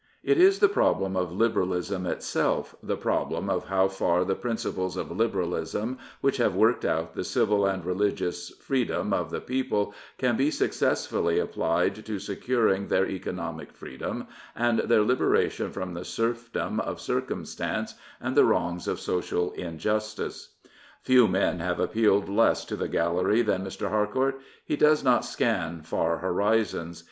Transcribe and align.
It 0.23 0.39
is 0.39 0.57
the 0.57 0.67
problem 0.67 1.15
of 1.15 1.31
Liberalism 1.31 2.07
itself— 2.07 2.73
the 2.91 2.97
problem 2.97 3.51
of 3.51 3.65
how 3.65 3.87
far 3.87 4.25
the 4.25 4.33
principles 4.33 4.97
of 4.97 5.11
Liberalism 5.11 5.99
which 6.21 6.37
have 6.37 6.55
worked 6.55 6.83
out 6.83 7.13
the 7.13 7.23
civil 7.23 7.67
and 7.67 7.85
religious 7.85 8.49
freedom 8.49 9.13
of 9.13 9.29
the 9.29 9.39
people 9.39 9.93
can 10.17 10.35
be 10.35 10.49
successfully 10.49 11.37
applied 11.37 12.03
to 12.07 12.17
securing 12.17 12.87
their 12.87 13.07
economic 13.07 13.71
freedom, 13.73 14.25
and 14.55 14.79
their 14.79 15.03
liberation 15.03 15.71
from 15.71 15.93
the 15.93 16.03
serfdom 16.03 16.79
of 16.79 16.99
circumstance 16.99 17.93
and 18.19 18.35
the 18.35 18.43
wrongs 18.43 18.87
of 18.87 18.99
social 18.99 19.51
injustice. 19.51 20.55
Few 21.03 21.27
men 21.27 21.59
have 21.59 21.79
appealed 21.79 22.27
less 22.27 22.65
to 22.65 22.75
the 22.75 22.87
gallery 22.87 23.43
than 23.43 23.63
Mr. 23.63 23.89
Harcourt. 23.89 24.41
He 24.65 24.75
does 24.75 25.03
not 25.03 25.25
scan 25.25 25.83
far 25.83 26.17
horizons. 26.17 26.99